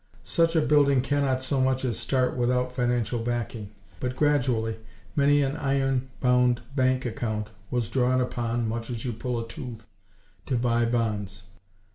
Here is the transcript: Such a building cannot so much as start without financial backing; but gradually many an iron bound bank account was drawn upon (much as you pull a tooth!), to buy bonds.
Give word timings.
Such 0.23 0.55
a 0.55 0.61
building 0.61 1.01
cannot 1.01 1.43
so 1.43 1.61
much 1.61 1.85
as 1.85 1.99
start 1.99 2.35
without 2.35 2.71
financial 2.73 3.19
backing; 3.19 3.69
but 3.99 4.15
gradually 4.15 4.77
many 5.15 5.43
an 5.43 5.55
iron 5.55 6.09
bound 6.19 6.61
bank 6.75 7.05
account 7.05 7.51
was 7.69 7.87
drawn 7.87 8.19
upon 8.19 8.67
(much 8.67 8.89
as 8.89 9.05
you 9.05 9.13
pull 9.13 9.39
a 9.39 9.47
tooth!), 9.47 9.89
to 10.47 10.57
buy 10.57 10.85
bonds. 10.85 11.43